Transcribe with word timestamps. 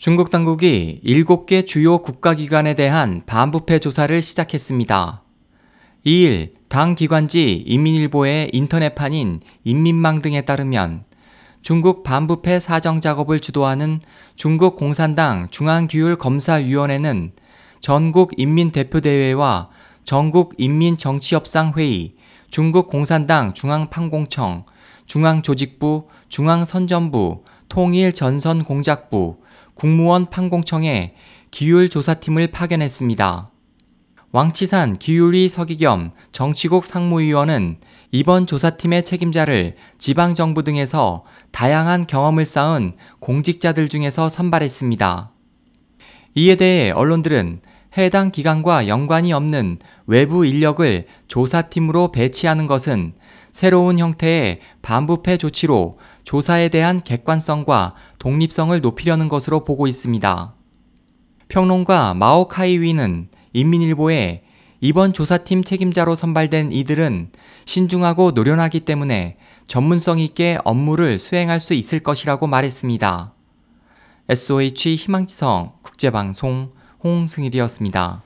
중국 0.00 0.30
당국이 0.30 1.02
7개 1.04 1.66
주요 1.66 1.98
국가기관에 1.98 2.72
대한 2.72 3.20
반부패 3.26 3.80
조사를 3.80 4.22
시작했습니다. 4.22 5.22
2일 6.06 6.52
당 6.70 6.94
기관지 6.94 7.62
인민일보의 7.66 8.48
인터넷판인 8.54 9.40
인민망 9.62 10.22
등에 10.22 10.40
따르면 10.40 11.04
중국 11.60 12.02
반부패 12.02 12.60
사정 12.60 13.02
작업을 13.02 13.40
주도하는 13.40 14.00
중국 14.36 14.76
공산당 14.76 15.48
중앙규율검사위원회는 15.50 17.32
전국 17.82 18.32
인민대표대회와 18.38 19.68
전국 20.04 20.54
인민정치협상회의, 20.56 22.14
중국 22.48 22.88
공산당 22.88 23.52
중앙판공청, 23.52 24.64
중앙조직부, 25.04 26.06
중앙선전부, 26.30 27.44
통일전선공작부, 27.68 29.42
국무원 29.74 30.30
판공청에 30.30 31.14
기율조사팀을 31.50 32.46
파견했습니다. 32.48 33.50
왕치산 34.32 34.98
기율위 34.98 35.48
서기겸 35.48 36.12
정치국 36.30 36.84
상무위원은 36.84 37.78
이번 38.12 38.46
조사팀의 38.46 39.04
책임자를 39.04 39.74
지방정부 39.98 40.62
등에서 40.62 41.24
다양한 41.50 42.06
경험을 42.06 42.44
쌓은 42.44 42.94
공직자들 43.18 43.88
중에서 43.88 44.28
선발했습니다. 44.28 45.32
이에 46.36 46.54
대해 46.54 46.90
언론들은 46.92 47.60
해당 47.96 48.30
기관과 48.30 48.86
연관이 48.86 49.32
없는 49.32 49.78
외부 50.06 50.46
인력을 50.46 51.06
조사팀으로 51.26 52.12
배치하는 52.12 52.66
것은 52.66 53.14
새로운 53.52 53.98
형태의 53.98 54.60
반부패 54.80 55.36
조치로 55.38 55.98
조사에 56.24 56.68
대한 56.68 57.02
객관성과 57.02 57.94
독립성을 58.18 58.80
높이려는 58.80 59.28
것으로 59.28 59.64
보고 59.64 59.86
있습니다. 59.88 60.54
평론가 61.48 62.14
마오 62.14 62.46
카이위는 62.46 63.28
인민일보에 63.52 64.44
이번 64.80 65.12
조사팀 65.12 65.64
책임자로 65.64 66.14
선발된 66.14 66.72
이들은 66.72 67.32
신중하고 67.66 68.30
노련하기 68.30 68.80
때문에 68.80 69.36
전문성 69.66 70.20
있게 70.20 70.58
업무를 70.64 71.18
수행할 71.18 71.60
수 71.60 71.74
있을 71.74 72.00
것이라고 72.00 72.46
말했습니다. 72.46 73.34
SOH 74.28 74.96
희망지성 74.96 75.72
국제방송 75.82 76.72
홍승일이었습니다. 77.02 78.22